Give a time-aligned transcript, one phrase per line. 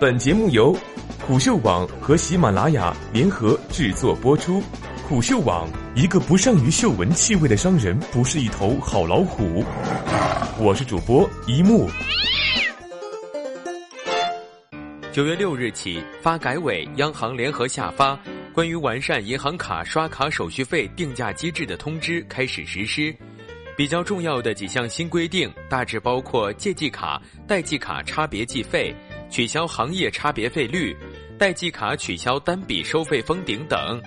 [0.00, 0.78] 本节目由
[1.26, 4.62] 虎嗅网和喜马拉雅联合制作播出。
[5.08, 9.64] 虎嗅网：一个不善于嗅闻气味的商人，不是一头好老虎。
[10.56, 11.90] 我是主播一木。
[15.10, 18.12] 九月六日起，发改委、央行联合下发
[18.54, 23.12] 《关于完善银行卡刷卡手续费定价机制的通知》开始实施。
[23.76, 28.94] 比较重要的几项新规定，大致包括借记卡、代记卡差别计费。
[29.30, 30.96] 取消行业差别费率，
[31.38, 34.00] 代记卡取消单笔收费封顶等。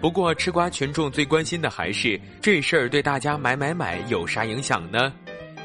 [0.00, 5.12] 不过，吃瓜群众最关心的还是这事儿对大家买买买有啥影响呢？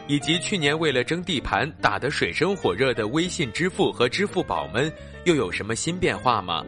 [0.07, 4.91] 以及去年为了争地盘打得水深火热的微信支付和支付宝们
[5.25, 6.63] 又有什么新变化吗？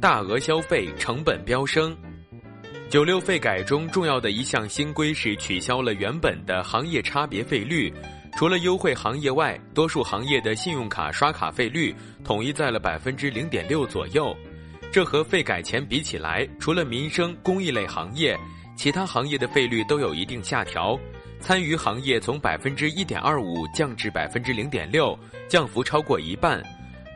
[0.00, 1.96] 大额消费成本飙升，
[2.88, 7.92] 九六费改中重要的一项新规是取消了原本的行业差别费率。
[8.38, 11.92] 除了优惠行业外，多数行业的信用卡刷卡费率
[12.22, 14.32] 统一在了百分之零点六左右。
[14.92, 18.38] 这和费改前比起来，除了民生公益类行业，
[18.76, 20.96] 其他行业的费率都有一定下调。
[21.40, 26.62] 参与行业从百分之一点二五降至百分之零点六，降幅超过一半。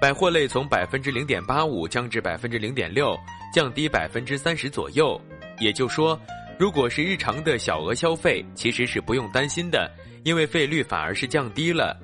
[0.00, 3.16] 百货类从百分之零点八五降至百分之零点六，
[3.54, 5.20] 降低百分之三十左右。
[5.60, 6.20] 也就说，
[6.58, 9.88] 如果是日常的小额消费，其实是不用担心的。
[10.24, 11.98] 因为费率反而是降低了，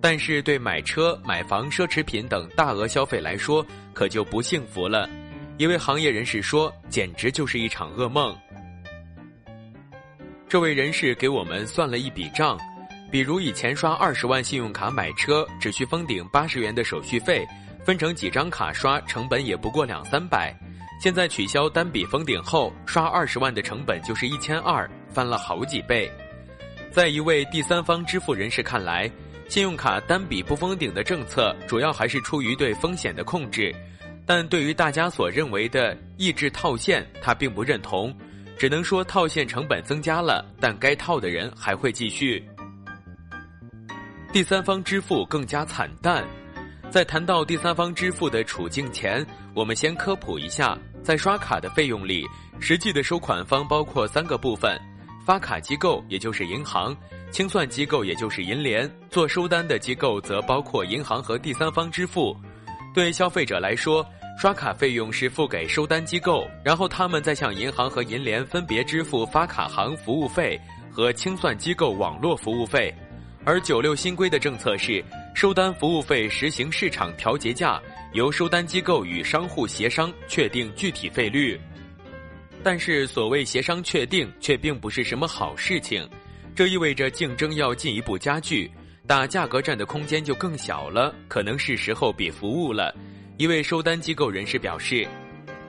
[0.00, 5.08] 但是对买车、买房、奢侈品等大额消费来说，可就不幸福了。
[5.58, 8.36] 一位行业人士说：“简直就是一场噩梦。”
[10.48, 12.58] 这位人士给我们算了一笔账，
[13.10, 17.46] 比如以前刷二十万信用卡买车，只需封顶八十元的手续费，
[17.84, 20.54] 分成几张卡刷，成本也不过两三百。
[21.00, 26.10] 现在取消单笔封顶后，刷二十万的成本就是一千二，翻了好几倍。
[26.92, 29.10] 在一位第三方支付人士看来，
[29.48, 33.74] 信用卡单笔不封顶的政策主要还是出于对风险的控制，
[34.26, 38.14] 但对于大家所认为的抑制套现，他并不认同，
[38.58, 42.46] 只能说套现成本增加了，但该套的人还会继续。
[44.30, 46.22] 第三方支付更加惨淡，
[46.90, 52.26] 在谈到第三方支付的处境前，我们先科普一下，在刷卡的费用里，
[52.60, 54.78] 实际的收款方包括三个部分。
[55.24, 56.96] 发卡机构也就是银行，
[57.30, 62.36] 清算机构也就是银联，做收单的机构则包括银行和第三方支付。
[62.92, 64.04] 对消费者来说，
[64.36, 70.60] 刷卡费用是付给收单机构，然后他们再向银行和银联分别支付发卡行服务费
[70.90, 72.92] 和清算机构网络服务费。
[73.44, 75.04] 而九六新规的政策是，
[75.34, 77.80] 收单服务费实行市场调节价，
[78.12, 81.60] 由收单机构与商户协商确定具体费率。
[82.64, 86.08] 但是，所谓协商确定，却并不是什么好事情。
[86.54, 88.70] 这意味着竞争要进一步加剧，
[89.06, 91.12] 打价格战的空间就更小了。
[91.26, 92.94] 可能是时候比服务了。
[93.36, 95.08] 一位收单机构人士表示，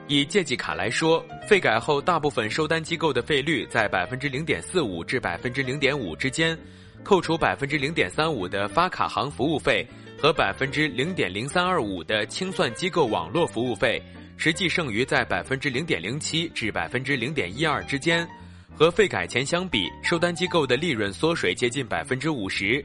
[0.06, 6.56] 以借记卡来说，费改后，大部分收单机构的费率在百分之零点四五至百分之零点五之间，
[7.02, 9.84] 扣除百分之零点三五的发卡行服务费
[10.16, 14.00] 和百分之零点零三二五的清算机构网络服务费。
[14.36, 18.28] 实际剩余在百分之零点零七至百分之零点一二之间，
[18.74, 22.84] 和费改前相比，收单机构的利润缩水接近百分之五十。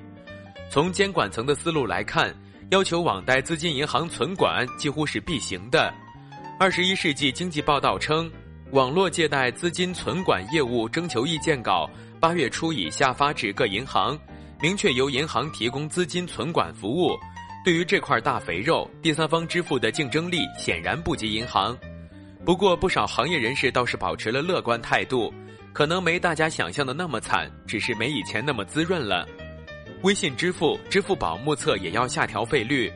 [0.70, 2.34] 从监管层的思路来看，
[2.70, 5.94] 要求网贷资金银行存管几乎是必行的。
[6.60, 8.32] 二十一世纪经济报道称，
[8.72, 11.90] 网络借贷资金存管业务征求意见稿
[12.20, 14.18] 八月初已下发至各银行，
[14.62, 17.18] 明确由银行提供资金存管服务。
[17.64, 21.78] 对于这块大肥肉，第三方支付的竞争力显然不及银行。
[22.46, 25.32] 不过，不少行业人士倒是保持了乐观态度，
[25.74, 29.28] 可能没大家想象的那么惨，只是没以前那么滋润了。
[30.04, 32.92] 微信支付、支付宝目测也要下调费率。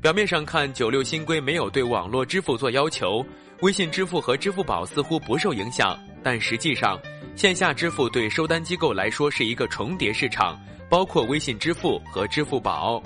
[0.00, 3.24] 表面上看，九六新规没有对网络支付做要求，
[3.60, 5.96] 微信支付和支付宝似乎不受影响。
[6.22, 6.98] 但实际上，
[7.36, 13.02] 线下支付对收单机构来说是一个重叠市场，包括微信支付和支付宝。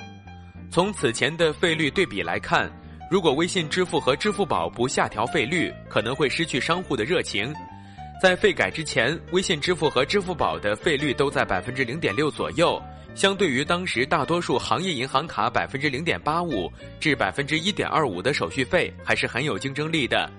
[0.71, 2.71] 从此前的费率对比来看，
[3.11, 7.55] 如果微信支付和支付宝不下调费率，可能会失去商户的热情。
[8.21, 12.81] 在费改之前，微信支付和支付宝的费率都在百分之零点六左右，
[13.15, 20.31] 相对于当时大多数行业银行卡百分之零点八五至百分之一点二五的手续费，还是很有竞争力的。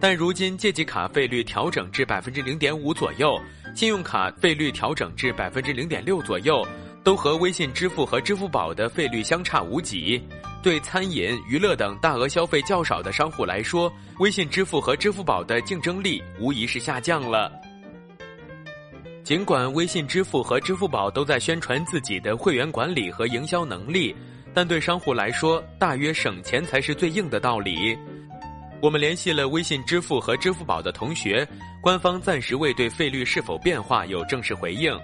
[0.00, 3.40] 但如今借记卡费率调整至百分之零点五左右，
[3.74, 6.66] 信用卡费率调整至百分之零点六左右。
[7.02, 10.22] 都和微信支付和支付宝的费率相差无几，
[10.62, 17.50] 对餐饮、娱乐等大额消费较少的商户来说，微信支付和支付宝的竞争力无疑是下降了。
[19.24, 24.14] 尽管微信支付和支付宝都在宣传自己的会员管理和营销能力，
[24.54, 27.96] 但对商户来说，大约省钱才是最硬的道理。
[28.80, 31.46] 我们联系了微信支付和支付宝的同学，
[31.82, 34.98] 官方暂时未对费率是否变化有正式回应。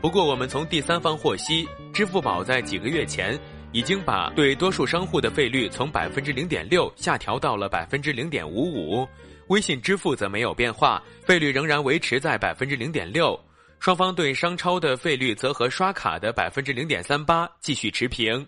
[0.00, 3.38] 不过，我们从第三方获悉，支付宝在几个月前
[3.70, 9.06] 已经把对多数商户的费率从百分之零点六下调到了百分之零点五五，
[9.48, 13.38] 微信支付则没有变化，费率仍然维持在百分之零点六。
[13.78, 18.46] 双方对商超的费率则和刷卡的百分之零点三八继续持平。